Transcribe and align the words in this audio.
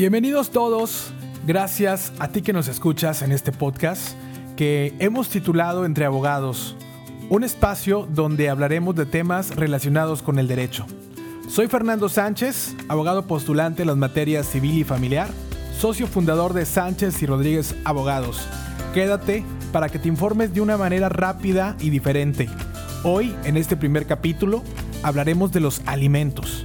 Bienvenidos 0.00 0.48
todos, 0.48 1.12
gracias 1.46 2.14
a 2.20 2.28
ti 2.28 2.40
que 2.40 2.54
nos 2.54 2.68
escuchas 2.68 3.20
en 3.20 3.32
este 3.32 3.52
podcast 3.52 4.12
que 4.56 4.94
hemos 4.98 5.28
titulado 5.28 5.84
Entre 5.84 6.06
Abogados, 6.06 6.74
un 7.28 7.44
espacio 7.44 8.08
donde 8.10 8.48
hablaremos 8.48 8.94
de 8.94 9.04
temas 9.04 9.54
relacionados 9.56 10.22
con 10.22 10.38
el 10.38 10.48
derecho. 10.48 10.86
Soy 11.50 11.66
Fernando 11.66 12.08
Sánchez, 12.08 12.76
abogado 12.88 13.26
postulante 13.26 13.82
en 13.82 13.88
las 13.88 13.98
materias 13.98 14.46
civil 14.46 14.78
y 14.78 14.84
familiar, 14.84 15.28
socio 15.78 16.06
fundador 16.06 16.54
de 16.54 16.64
Sánchez 16.64 17.22
y 17.22 17.26
Rodríguez 17.26 17.76
Abogados. 17.84 18.48
Quédate 18.94 19.44
para 19.70 19.90
que 19.90 19.98
te 19.98 20.08
informes 20.08 20.54
de 20.54 20.62
una 20.62 20.78
manera 20.78 21.10
rápida 21.10 21.76
y 21.78 21.90
diferente. 21.90 22.48
Hoy, 23.04 23.36
en 23.44 23.58
este 23.58 23.76
primer 23.76 24.06
capítulo, 24.06 24.62
hablaremos 25.02 25.52
de 25.52 25.60
los 25.60 25.82
alimentos 25.84 26.64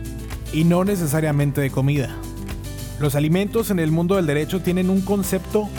y 0.53 0.63
no 0.63 0.85
necesariamente 0.85 1.59
de 1.59 1.69
comida. 1.69 2.15
Los 2.99 3.15
alimentos 3.15 3.71
en 3.71 3.79
el 3.79 3.91
mundo 3.91 4.15
del 4.15 4.25
derecho 4.25 4.61
tienen 4.61 4.89
un 4.89 5.01
concepto 5.01 5.69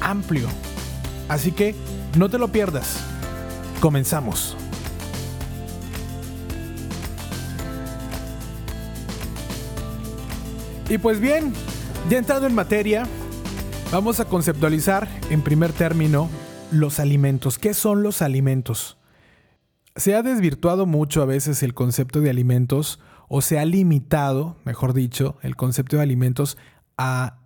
amplio, 0.00 0.48
así 1.28 1.52
que 1.52 1.74
no 2.16 2.28
te 2.28 2.38
lo 2.38 2.48
pierdas. 2.48 2.98
Comenzamos. 3.80 4.56
Y 10.88 10.98
pues 10.98 11.20
bien, 11.20 11.52
ya 12.08 12.18
entrado 12.18 12.46
en 12.46 12.54
materia, 12.54 13.06
vamos 13.92 14.20
a 14.20 14.24
conceptualizar 14.24 15.06
en 15.30 15.42
primer 15.42 15.72
término 15.72 16.28
los 16.72 16.98
alimentos. 16.98 17.58
¿Qué 17.58 17.74
son 17.74 18.02
los 18.02 18.22
alimentos? 18.22 18.96
Se 19.94 20.14
ha 20.14 20.22
desvirtuado 20.22 20.86
mucho 20.86 21.22
a 21.22 21.26
veces 21.26 21.62
el 21.62 21.74
concepto 21.74 22.20
de 22.20 22.30
alimentos 22.30 23.00
o 23.28 23.42
se 23.42 23.58
ha 23.58 23.64
limitado, 23.64 24.56
mejor 24.64 24.94
dicho, 24.94 25.36
el 25.42 25.54
concepto 25.54 25.96
de 25.96 26.02
alimentos 26.02 26.58
a 26.96 27.38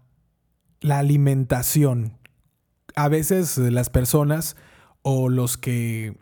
la 0.80 0.98
alimentación. 0.98 2.18
A 2.94 3.08
veces 3.08 3.58
las 3.58 3.90
personas 3.90 4.56
o 5.02 5.28
los 5.28 5.56
que 5.56 6.16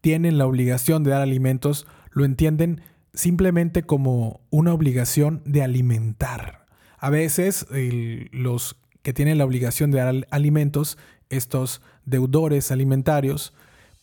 tienen 0.00 0.38
la 0.38 0.46
obligación 0.46 1.02
de 1.02 1.10
dar 1.10 1.22
alimentos 1.22 1.86
lo 2.10 2.24
entienden 2.24 2.82
simplemente 3.14 3.82
como 3.82 4.40
una 4.50 4.72
obligación 4.72 5.42
de 5.44 5.62
alimentar. 5.62 6.66
A 6.98 7.10
veces 7.10 7.66
los 8.32 8.76
que 9.02 9.12
tienen 9.12 9.38
la 9.38 9.44
obligación 9.44 9.90
de 9.90 9.98
dar 9.98 10.26
alimentos, 10.30 10.98
estos 11.30 11.80
deudores 12.04 12.70
alimentarios, 12.70 13.54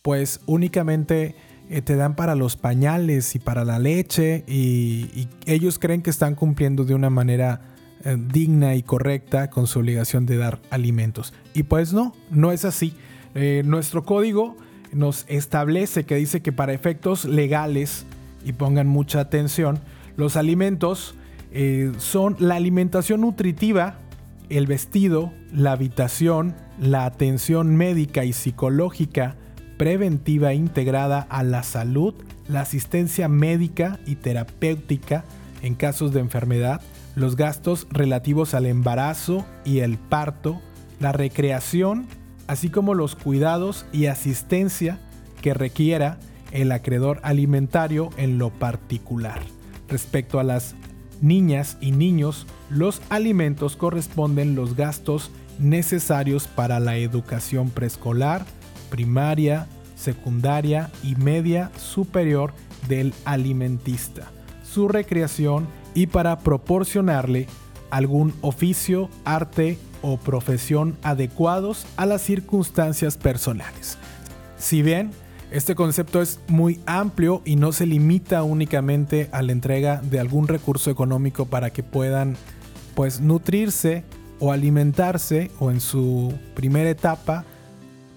pues 0.02 0.40
únicamente 0.46 1.34
eh, 1.68 1.82
te 1.82 1.96
dan 1.96 2.14
para 2.14 2.36
los 2.36 2.56
pañales 2.56 3.34
y 3.34 3.40
para 3.40 3.64
la 3.64 3.80
leche 3.80 4.44
y, 4.46 5.28
ellos 5.46 5.78
creen 5.78 6.02
que 6.02 6.10
están 6.10 6.34
cumpliendo 6.34 6.84
de 6.84 6.94
una 6.94 7.10
manera 7.10 7.60
eh, 8.04 8.16
digna 8.32 8.74
y 8.74 8.82
correcta 8.82 9.50
con 9.50 9.66
su 9.66 9.80
obligación 9.80 10.26
de 10.26 10.36
dar 10.36 10.60
alimentos. 10.70 11.34
Y 11.54 11.64
pues 11.64 11.92
no, 11.92 12.14
no 12.30 12.52
es 12.52 12.64
así. 12.64 12.94
Eh, 13.34 13.62
nuestro 13.64 14.04
código 14.04 14.56
nos 14.92 15.24
establece 15.28 16.04
que 16.04 16.14
dice 16.16 16.40
que 16.40 16.52
para 16.52 16.72
efectos 16.72 17.24
legales, 17.24 18.06
y 18.44 18.52
pongan 18.52 18.86
mucha 18.86 19.20
atención, 19.20 19.80
los 20.16 20.36
alimentos 20.36 21.16
son 21.98 22.36
la 22.38 22.56
alimentación 22.56 23.22
nutritiva, 23.22 23.98
el 24.50 24.66
vestido, 24.66 25.32
la 25.52 25.72
habitación, 25.72 26.54
la 26.78 27.06
atención 27.06 27.76
médica 27.76 28.24
y 28.24 28.34
psicológica, 28.34 29.36
preventiva 29.76 30.54
integrada 30.54 31.26
a 31.28 31.42
la 31.42 31.62
salud, 31.62 32.14
la 32.48 32.60
asistencia 32.60 33.28
médica 33.28 33.98
y 34.06 34.16
terapéutica 34.16 35.24
en 35.62 35.74
casos 35.74 36.12
de 36.12 36.20
enfermedad, 36.20 36.80
los 37.14 37.36
gastos 37.36 37.86
relativos 37.90 38.54
al 38.54 38.66
embarazo 38.66 39.46
y 39.64 39.80
el 39.80 39.98
parto, 39.98 40.60
la 41.00 41.12
recreación, 41.12 42.06
así 42.46 42.68
como 42.70 42.94
los 42.94 43.16
cuidados 43.16 43.86
y 43.92 44.06
asistencia 44.06 45.00
que 45.42 45.54
requiera 45.54 46.18
el 46.52 46.72
acreedor 46.72 47.20
alimentario 47.22 48.10
en 48.16 48.38
lo 48.38 48.50
particular. 48.50 49.40
Respecto 49.88 50.38
a 50.40 50.44
las 50.44 50.74
niñas 51.20 51.78
y 51.80 51.92
niños, 51.92 52.46
los 52.70 53.00
alimentos 53.08 53.76
corresponden 53.76 54.54
los 54.54 54.76
gastos 54.76 55.30
necesarios 55.58 56.46
para 56.46 56.80
la 56.80 56.96
educación 56.96 57.70
preescolar, 57.70 58.44
primaria, 58.90 59.66
secundaria 59.96 60.90
y 61.02 61.16
media 61.16 61.72
superior 61.76 62.52
del 62.86 63.12
alimentista, 63.24 64.30
su 64.62 64.86
recreación 64.86 65.66
y 65.94 66.06
para 66.06 66.38
proporcionarle 66.38 67.48
algún 67.90 68.34
oficio, 68.42 69.08
arte 69.24 69.78
o 70.02 70.18
profesión 70.18 70.96
adecuados 71.02 71.86
a 71.96 72.06
las 72.06 72.22
circunstancias 72.22 73.16
personales. 73.16 73.98
Si 74.58 74.82
bien 74.82 75.10
este 75.50 75.74
concepto 75.74 76.20
es 76.20 76.40
muy 76.48 76.80
amplio 76.86 77.40
y 77.44 77.56
no 77.56 77.72
se 77.72 77.86
limita 77.86 78.42
únicamente 78.42 79.28
a 79.32 79.42
la 79.42 79.52
entrega 79.52 80.00
de 80.02 80.20
algún 80.20 80.48
recurso 80.48 80.90
económico 80.90 81.46
para 81.46 81.70
que 81.70 81.82
puedan 81.82 82.36
pues 82.94 83.20
nutrirse 83.20 84.04
o 84.38 84.52
alimentarse 84.52 85.50
o 85.58 85.70
en 85.70 85.80
su 85.80 86.34
primera 86.54 86.90
etapa 86.90 87.44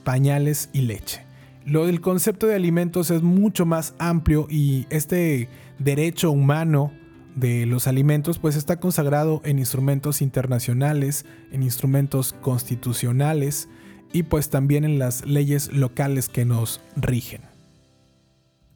pañales 0.04 0.70
y 0.74 0.82
leche. 0.82 1.29
Lo 1.70 1.86
del 1.86 2.02
concepto 2.02 2.48
de 2.48 2.56
alimentos 2.56 3.12
es 3.12 3.22
mucho 3.22 3.66
más 3.68 3.94
amplio 4.00 4.48
y 4.50 4.88
este 4.90 5.50
derecho 5.78 6.32
humano 6.32 6.92
de 7.36 7.68
los 7.68 7.86
alimentos 7.86 8.40
pues 8.40 8.56
está 8.56 8.80
consagrado 8.80 9.40
en 9.46 9.60
instrumentos 9.60 10.24
internacionales, 10.24 11.26
en 11.52 11.62
instrumentos 11.62 12.34
constitucionales 12.42 13.70
y 14.12 14.24
pues 14.24 14.50
también 14.50 14.84
en 14.84 14.98
las 14.98 15.26
leyes 15.28 15.72
locales 15.72 16.28
que 16.28 16.44
nos 16.44 16.82
rigen. 16.96 17.42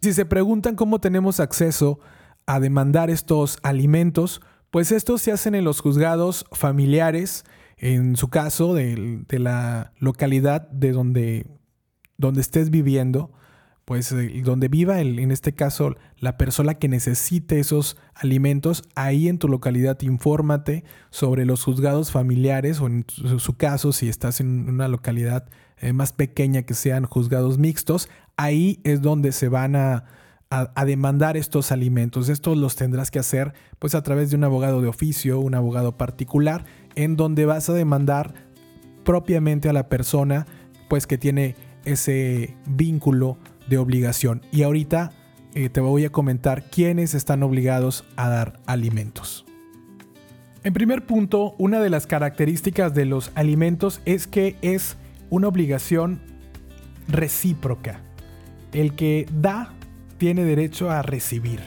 Si 0.04 0.14
se 0.14 0.26
preguntan 0.26 0.76
cómo 0.76 1.00
tenemos 1.00 1.40
acceso 1.40 2.00
a 2.46 2.60
demandar 2.60 3.10
estos 3.10 3.58
alimentos, 3.64 4.40
pues 4.70 4.92
estos 4.92 5.24
se 5.24 5.32
hacen 5.32 5.56
en 5.56 5.64
los 5.64 5.80
juzgados 5.80 6.46
familiares, 6.52 7.44
en 7.78 8.18
su 8.18 8.30
caso 8.30 8.76
de, 8.76 9.26
la 9.30 9.94
localidad 9.98 10.70
de 10.70 10.92
donde, 10.92 11.48
donde 12.18 12.42
estés 12.42 12.70
viviendo, 12.70 13.32
pues 13.86 14.12
eh, 14.12 14.42
donde 14.44 14.68
viva 14.68 15.02
en 15.02 15.32
este 15.32 15.54
caso 15.54 15.96
la 16.18 16.38
persona 16.38 16.76
que 16.76 16.88
necesite 16.88 17.60
esos 17.60 17.98
alimentos, 18.14 18.84
ahí 18.96 19.28
en 19.28 19.40
tu 19.40 19.48
localidad 19.48 20.00
infórmate 20.02 20.84
sobre 21.10 21.46
los 21.46 21.64
juzgados 21.64 22.12
familiares 22.12 22.80
o 22.80 22.88
en 22.88 23.06
su, 23.08 23.58
caso 23.58 23.92
si 23.92 24.08
estás 24.08 24.40
en 24.40 24.70
una 24.70 24.88
localidad 24.88 25.50
eh, 25.78 25.92
más 25.92 26.14
pequeña 26.14 26.62
que 26.62 26.74
sean 26.74 27.06
juzgados 27.06 27.58
mixtos, 27.58 28.10
ahí 28.38 28.80
es 28.84 29.02
donde 29.02 29.32
se 29.32 29.50
van 29.50 29.76
a 29.76 30.06
a, 30.76 30.86
demandar 30.86 31.36
estos 31.36 31.72
alimentos. 31.72 32.30
Estos 32.30 32.58
los 32.58 32.76
tendrás 32.76 33.10
que 33.12 33.20
hacer 33.20 33.54
pues 33.80 33.96
a 33.96 34.04
través 34.04 34.30
de 34.30 34.36
un 34.36 34.44
abogado 34.44 34.82
de 34.82 34.88
oficio, 34.88 35.40
un 35.40 35.56
abogado 35.56 35.98
particular, 35.98 36.66
en 36.96 37.16
donde 37.16 37.46
vas 37.46 37.70
a 37.70 37.74
demandar 37.74 38.34
propiamente 39.04 39.70
a 39.70 39.74
la 39.74 39.90
persona 39.90 40.46
pues 40.90 41.08
que 41.08 41.18
tiene 41.18 41.56
ese 41.86 42.56
vínculo 42.66 43.38
de 43.68 43.78
obligación. 43.78 44.42
Y 44.52 44.64
ahorita 44.64 45.12
eh, 45.56 45.70
te 45.70 45.82
voy 45.82 46.06
a 46.06 46.12
comentar 46.12 46.70
quiénes 46.70 47.14
están 47.14 47.44
obligados 47.44 48.06
a 48.16 48.30
dar 48.30 48.60
alimentos. 48.66 49.46
En 50.64 50.74
primer 50.74 51.06
punto, 51.06 51.56
una 51.58 51.80
de 51.82 51.90
las 51.90 52.08
características 52.08 52.94
de 52.94 53.06
los 53.06 53.32
alimentos 53.36 54.02
es 54.06 54.28
que 54.28 54.56
es 54.62 54.96
una 55.30 55.48
obligación 55.48 56.22
recíproca. 57.08 58.02
El 58.72 58.96
que 58.96 59.28
da 59.42 59.74
tiene 60.18 60.46
derecho 60.46 60.90
a 60.90 61.02
recibir. 61.02 61.60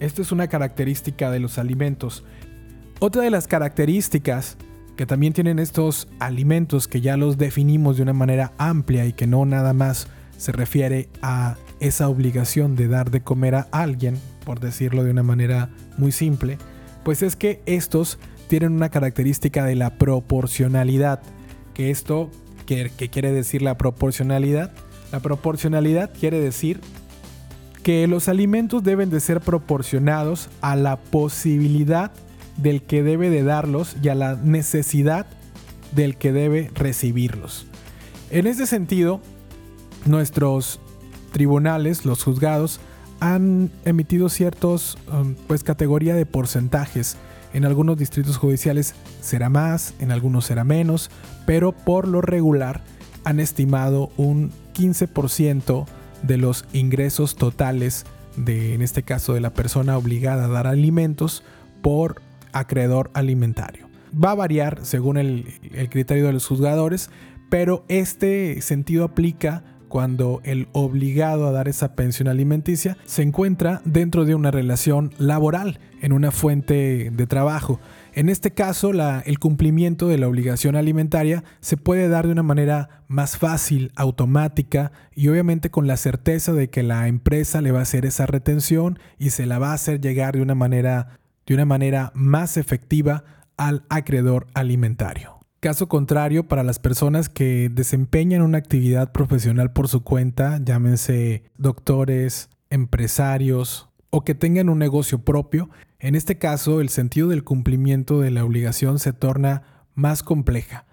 Esto 0.00 0.22
es 0.22 0.32
una 0.32 0.48
característica 0.48 1.30
de 1.30 1.40
los 1.40 1.58
alimentos. 1.58 2.24
Otra 2.98 3.22
de 3.22 3.30
las 3.30 3.46
características 3.46 4.56
que 4.96 5.06
también 5.06 5.32
tienen 5.32 5.58
estos 5.58 6.08
alimentos 6.18 6.88
que 6.88 7.00
ya 7.00 7.16
los 7.16 7.38
definimos 7.38 7.96
de 7.96 8.02
una 8.02 8.12
manera 8.12 8.52
amplia 8.58 9.06
y 9.06 9.12
que 9.12 9.26
no 9.26 9.44
nada 9.44 9.72
más 9.72 10.08
se 10.36 10.52
refiere 10.52 11.08
a 11.22 11.56
esa 11.80 12.08
obligación 12.08 12.76
de 12.76 12.88
dar 12.88 13.10
de 13.10 13.22
comer 13.22 13.54
a 13.54 13.68
alguien, 13.72 14.18
por 14.44 14.60
decirlo 14.60 15.04
de 15.04 15.10
una 15.10 15.22
manera 15.22 15.70
muy 15.98 16.12
simple, 16.12 16.58
pues 17.04 17.22
es 17.22 17.36
que 17.36 17.62
estos 17.66 18.18
tienen 18.48 18.72
una 18.72 18.90
característica 18.90 19.64
de 19.64 19.76
la 19.76 19.96
proporcionalidad. 19.96 21.22
Que 21.74 21.90
esto, 21.90 22.30
¿qué, 22.66 22.90
quiere 23.10 23.32
decir 23.32 23.62
la 23.62 23.78
proporcionalidad? 23.78 24.72
La 25.10 25.20
proporcionalidad 25.20 26.12
quiere 26.12 26.38
decir 26.38 26.80
que 27.82 28.06
los 28.06 28.28
alimentos 28.28 28.82
deben 28.84 29.10
de 29.10 29.20
ser 29.20 29.40
proporcionados 29.40 30.48
a 30.60 30.76
la 30.76 30.96
posibilidad 30.96 32.12
del 32.56 32.82
que 32.82 33.02
debe 33.02 33.30
de 33.30 33.42
darlos 33.42 33.96
y 34.02 34.08
a 34.08 34.14
la 34.14 34.36
necesidad 34.36 35.26
del 35.94 36.16
que 36.16 36.32
debe 36.32 36.70
recibirlos. 36.74 37.66
En 38.30 38.46
ese 38.46 38.66
sentido, 38.66 39.20
nuestros 40.06 40.80
tribunales, 41.32 42.04
los 42.04 42.22
juzgados, 42.22 42.80
han 43.20 43.70
emitido 43.84 44.28
ciertos, 44.28 44.98
um, 45.12 45.34
pues, 45.46 45.62
categoría 45.62 46.14
de 46.14 46.26
porcentajes 46.26 47.16
En 47.54 47.66
algunos 47.66 47.98
distritos 47.98 48.38
judiciales 48.38 48.94
será 49.20 49.50
más, 49.50 49.92
en 50.00 50.10
algunos 50.10 50.46
será 50.46 50.64
menos, 50.64 51.10
pero 51.44 51.72
por 51.72 52.08
lo 52.08 52.22
regular 52.22 52.82
han 53.24 53.40
estimado 53.40 54.10
un 54.16 54.50
15% 54.72 55.84
de 56.22 56.38
los 56.38 56.64
ingresos 56.72 57.36
totales 57.36 58.06
de, 58.36 58.72
en 58.72 58.80
este 58.80 59.02
caso, 59.02 59.34
de 59.34 59.40
la 59.40 59.52
persona 59.52 59.98
obligada 59.98 60.46
a 60.46 60.48
dar 60.48 60.66
alimentos 60.66 61.44
por 61.82 62.21
acreedor 62.52 63.10
alimentario. 63.14 63.88
Va 64.12 64.32
a 64.32 64.36
variar 64.36 64.80
según 64.82 65.16
el, 65.16 65.46
criterio 65.90 66.26
de 66.26 66.32
los 66.32 66.46
juzgadores, 66.46 67.10
pero 67.48 67.84
este 67.88 68.60
sentido 68.62 69.04
aplica 69.04 69.64
cuando 69.88 70.40
el 70.44 70.68
obligado 70.72 71.46
a 71.46 71.52
dar 71.52 71.68
esa 71.68 71.94
pensión 71.94 72.28
alimenticia 72.28 72.96
se 73.04 73.22
encuentra 73.22 73.82
dentro 73.84 74.24
de 74.24 74.34
una 74.34 74.50
relación 74.50 75.12
laboral, 75.18 75.80
en 76.00 76.12
una 76.12 76.30
fuente 76.30 77.10
de 77.12 77.26
trabajo. 77.26 77.78
En 78.14 78.28
este 78.28 78.52
caso, 78.52 78.92
el 79.24 79.38
cumplimiento 79.38 80.08
de 80.08 80.18
la 80.18 80.28
obligación 80.28 80.76
alimentaria 80.76 81.44
se 81.60 81.76
puede 81.76 82.08
dar 82.08 82.26
de 82.26 82.32
una 82.32 82.42
manera 82.42 83.02
más 83.08 83.36
fácil, 83.36 83.92
automática 83.94 84.92
y 85.14 85.28
obviamente 85.28 85.70
con 85.70 85.86
la 85.86 85.96
certeza 85.96 86.54
de 86.54 86.68
que 86.70 86.82
la 86.82 87.06
empresa 87.08 87.60
le 87.60 87.72
va 87.72 87.80
a 87.80 87.82
hacer 87.82 88.06
esa 88.06 88.26
retención 88.26 88.98
y 89.18 89.30
se 89.30 89.46
la 89.46 89.58
va 89.58 89.70
a 89.70 89.74
hacer 89.74 90.00
llegar 90.00 90.36
de 90.36 90.42
una 90.42 90.54
manera, 90.54 91.20
de 91.46 91.54
una 91.54 91.64
manera 91.64 92.12
más 92.14 92.56
efectiva 92.56 93.24
al 93.56 93.84
acreedor 93.88 94.46
alimentario. 94.54 95.40
Caso 95.60 95.88
contrario, 95.88 96.48
para 96.48 96.64
las 96.64 96.80
personas 96.80 97.28
que 97.28 97.70
desempeñan 97.72 98.42
una 98.42 98.58
actividad 98.58 99.12
profesional 99.12 99.72
por 99.72 99.86
su 99.86 100.02
cuenta, 100.02 100.58
llámense 100.62 101.44
doctores, 101.56 102.50
empresarios 102.68 103.88
o 104.10 104.24
que 104.24 104.34
tengan 104.34 104.68
un 104.68 104.80
negocio 104.80 105.20
propio, 105.20 105.70
en 106.00 106.16
este 106.16 106.36
caso 106.36 106.80
el 106.80 106.88
sentido 106.88 107.28
del 107.28 107.44
cumplimiento 107.44 108.18
de 108.18 108.32
la 108.32 108.44
obligación 108.44 108.98
se 108.98 109.12
torna 109.12 109.62
más 109.94 110.24
compleja, 110.24 110.84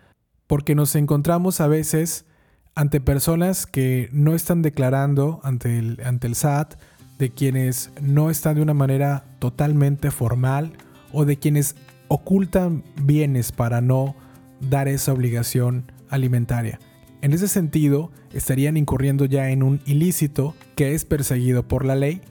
porque 0.45 0.75
nos 0.75 0.95
encontramos 0.95 1.61
a 1.61 1.67
veces 1.67 2.27
ante 2.75 3.01
personas 3.01 3.65
que 3.65 4.09
no 4.11 4.35
están 4.35 4.61
declarando 4.61 5.39
ante 5.43 5.79
el, 5.79 5.99
ante 6.05 6.27
el 6.27 6.35
SAT, 6.35 6.75
de 7.19 7.29
quienes 7.29 7.91
no 8.01 8.29
están 8.29 8.55
de 8.55 8.61
una 8.61 8.73
manera 8.73 9.25
totalmente 9.39 10.09
formal 10.09 10.71
o 11.11 11.25
de 11.25 11.37
quienes 11.37 11.75
ocultan 12.07 12.83
bienes 13.03 13.51
para 13.51 13.81
no 13.81 14.15
dar 14.61 14.87
esa 14.87 15.13
obligación 15.13 15.91
alimentaria. 16.09 16.79
En 17.21 17.33
ese 17.33 17.47
sentido, 17.47 18.11
estarían 18.33 18.77
incurriendo 18.77 19.25
ya 19.25 19.49
en 19.49 19.63
un 19.63 19.81
ilícito 19.85 20.55
que 20.75 20.95
es 20.95 21.03
perseguido 21.05 21.67
por 21.67 21.85
la 21.85 21.95
ley 21.95 22.21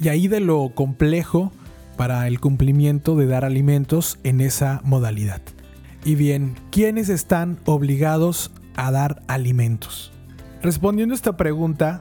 y 0.00 0.08
ahí 0.08 0.26
de 0.26 0.40
lo 0.40 0.74
complejo 0.74 1.52
para 1.96 2.26
el 2.26 2.40
cumplimiento 2.40 3.16
de 3.16 3.26
dar 3.26 3.44
alimentos 3.44 4.18
en 4.24 4.40
esa 4.40 4.80
modalidad. 4.84 5.40
Y 6.04 6.16
bien, 6.16 6.56
¿quiénes 6.70 7.08
están 7.08 7.60
obligados 7.64 8.50
a 8.74 8.90
dar 8.90 9.22
alimentos? 9.28 10.10
Respondiendo 10.62 11.14
a 11.14 11.16
esta 11.16 11.36
pregunta, 11.36 12.00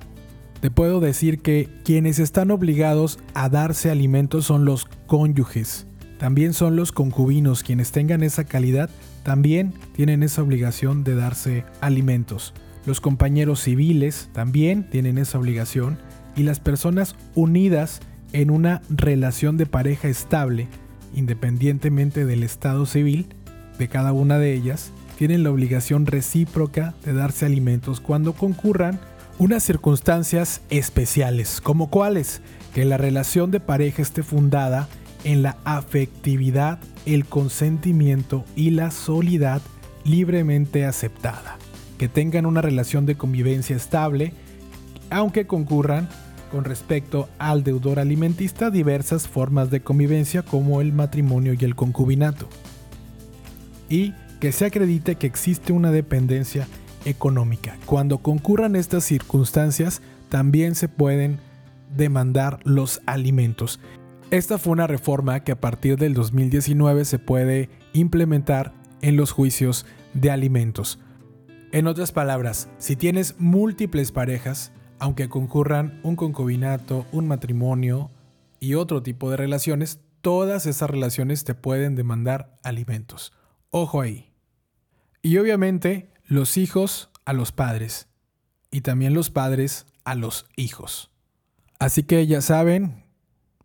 te 0.61 0.71
puedo 0.71 0.99
decir 0.99 1.39
que 1.39 1.67
quienes 1.83 2.19
están 2.19 2.51
obligados 2.51 3.19
a 3.33 3.49
darse 3.49 3.89
alimentos 3.89 4.45
son 4.45 4.63
los 4.63 4.85
cónyuges. 5.07 5.87
También 6.19 6.53
son 6.53 6.75
los 6.75 6.91
concubinos 6.91 7.63
quienes 7.63 7.91
tengan 7.91 8.21
esa 8.21 8.43
calidad 8.43 8.89
también 9.23 9.73
tienen 9.93 10.23
esa 10.23 10.41
obligación 10.41 11.03
de 11.03 11.15
darse 11.15 11.63
alimentos. 11.79 12.53
Los 12.85 13.01
compañeros 13.01 13.61
civiles 13.61 14.29
también 14.33 14.89
tienen 14.89 15.17
esa 15.17 15.37
obligación 15.37 15.97
y 16.35 16.43
las 16.43 16.59
personas 16.59 17.15
unidas 17.35 17.99
en 18.33 18.49
una 18.49 18.81
relación 18.89 19.57
de 19.57 19.65
pareja 19.65 20.07
estable, 20.07 20.67
independientemente 21.13 22.25
del 22.25 22.43
estado 22.43 22.85
civil 22.85 23.27
de 23.77 23.87
cada 23.87 24.13
una 24.13 24.37
de 24.37 24.53
ellas, 24.53 24.91
tienen 25.17 25.43
la 25.43 25.51
obligación 25.51 26.05
recíproca 26.05 26.95
de 27.05 27.13
darse 27.13 27.45
alimentos 27.45 27.99
cuando 27.99 28.33
concurran 28.33 28.99
unas 29.41 29.63
circunstancias 29.63 30.61
especiales, 30.69 31.61
como 31.61 31.89
cuáles, 31.89 32.43
que 32.75 32.85
la 32.85 32.97
relación 32.97 33.49
de 33.49 33.59
pareja 33.59 34.03
esté 34.03 34.21
fundada 34.21 34.87
en 35.23 35.41
la 35.41 35.57
afectividad, 35.63 36.77
el 37.07 37.25
consentimiento 37.25 38.45
y 38.55 38.69
la 38.69 38.91
solidad 38.91 39.63
libremente 40.03 40.85
aceptada, 40.85 41.57
que 41.97 42.07
tengan 42.07 42.45
una 42.45 42.61
relación 42.61 43.07
de 43.07 43.15
convivencia 43.15 43.75
estable, 43.75 44.33
aunque 45.09 45.47
concurran 45.47 46.07
con 46.51 46.63
respecto 46.63 47.27
al 47.39 47.63
deudor 47.63 47.97
alimentista 47.97 48.69
diversas 48.69 49.27
formas 49.27 49.71
de 49.71 49.81
convivencia 49.81 50.43
como 50.43 50.81
el 50.81 50.93
matrimonio 50.93 51.55
y 51.59 51.65
el 51.65 51.75
concubinato, 51.75 52.47
y 53.89 54.13
que 54.39 54.51
se 54.51 54.65
acredite 54.65 55.15
que 55.15 55.25
existe 55.25 55.73
una 55.73 55.89
dependencia 55.89 56.67
económica. 57.05 57.77
Cuando 57.85 58.19
concurran 58.19 58.75
estas 58.75 59.03
circunstancias, 59.03 60.01
también 60.29 60.75
se 60.75 60.87
pueden 60.87 61.39
demandar 61.95 62.59
los 62.63 63.01
alimentos. 63.05 63.79
Esta 64.31 64.57
fue 64.57 64.73
una 64.73 64.87
reforma 64.87 65.41
que 65.41 65.51
a 65.51 65.59
partir 65.59 65.97
del 65.97 66.13
2019 66.13 67.05
se 67.05 67.19
puede 67.19 67.69
implementar 67.93 68.73
en 69.01 69.17
los 69.17 69.31
juicios 69.31 69.85
de 70.13 70.31
alimentos. 70.31 70.99
En 71.73 71.87
otras 71.87 72.11
palabras, 72.11 72.69
si 72.77 72.95
tienes 72.95 73.35
múltiples 73.39 74.11
parejas, 74.11 74.71
aunque 74.99 75.29
concurran 75.29 75.99
un 76.03 76.15
concubinato, 76.15 77.05
un 77.11 77.27
matrimonio 77.27 78.11
y 78.59 78.75
otro 78.75 79.01
tipo 79.01 79.31
de 79.31 79.37
relaciones, 79.37 79.99
todas 80.21 80.65
esas 80.65 80.89
relaciones 80.89 81.43
te 81.43 81.55
pueden 81.55 81.95
demandar 81.95 82.55
alimentos. 82.63 83.33
Ojo 83.69 84.01
ahí. 84.01 84.31
Y 85.21 85.37
obviamente 85.37 86.09
los 86.31 86.55
hijos 86.55 87.09
a 87.25 87.33
los 87.33 87.51
padres 87.51 88.07
y 88.71 88.81
también 88.81 89.13
los 89.13 89.29
padres 89.29 89.85
a 90.05 90.15
los 90.15 90.45
hijos. 90.55 91.11
Así 91.77 92.03
que 92.03 92.25
ya 92.25 92.39
saben, 92.39 93.03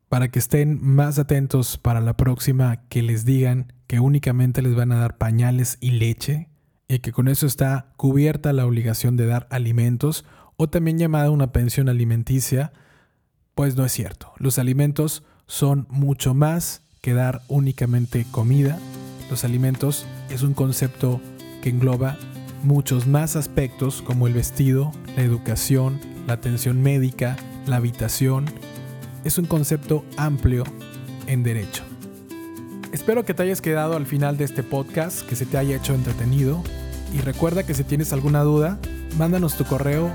para 0.09 0.33
que 0.33 0.41
estén 0.41 0.83
más 0.83 1.21
atentos 1.21 1.79
para 1.79 2.01
la 2.01 2.17
próxima 2.17 2.83
que 2.89 3.03
les 3.03 3.25
digan 3.25 3.73
que 3.87 4.01
únicamente 4.01 4.63
les 4.63 4.75
van 4.75 4.91
a 4.91 4.99
dar 4.99 5.17
pañales 5.17 5.79
y 5.81 5.93
leche 5.93 6.49
y 6.89 6.99
que 6.99 7.13
con 7.13 7.29
eso 7.29 7.47
está 7.47 7.93
cubierta 7.97 8.53
la 8.53 8.67
obligación 8.67 9.17
de 9.17 9.27
dar 9.27 9.47
alimentos 9.53 10.25
o 10.57 10.69
también 10.69 10.99
llamada 10.99 11.31
una 11.31 11.53
pensión 11.53 11.89
alimenticia, 11.89 12.73
pues 13.55 13.77
no 13.77 13.85
es 13.85 13.93
cierto. 13.93 14.33
Los 14.39 14.59
alimentos 14.59 15.23
son 15.47 15.87
mucho 15.89 16.35
más 16.35 16.83
que 17.01 17.15
dar 17.15 17.43
únicamente 17.47 18.27
comida. 18.33 18.77
Los 19.31 19.45
alimentos 19.45 20.05
es 20.31 20.43
un 20.43 20.55
concepto 20.55 21.21
que 21.63 21.71
engloba 21.71 22.19
muchos 22.63 23.07
más 23.07 23.37
aspectos 23.37 24.03
como 24.03 24.27
el 24.27 24.35
vestido, 24.35 24.93
la 25.17 25.23
educación, 25.23 25.99
la 26.27 26.35
atención 26.35 26.83
médica, 26.83 27.37
la 27.67 27.77
habitación, 27.77 28.45
es 29.25 29.39
un 29.39 29.47
concepto 29.47 30.05
amplio 30.17 30.65
en 31.27 31.43
derecho. 31.43 31.83
Espero 32.93 33.25
que 33.25 33.35
te 33.35 33.43
hayas 33.43 33.61
quedado 33.61 33.97
al 33.97 34.07
final 34.07 34.37
de 34.37 34.45
este 34.45 34.63
podcast, 34.63 35.27
que 35.27 35.35
se 35.37 35.47
te 35.47 35.59
haya 35.59 35.77
hecho 35.77 35.95
entretenido 35.95 36.63
y 37.13 37.19
recuerda 37.19 37.65
que 37.65 37.75
si 37.75 37.85
tienes 37.85 38.13
alguna 38.13 38.43
duda, 38.43 38.79
mándanos 39.19 39.57
tu 39.57 39.65
correo 39.65 40.11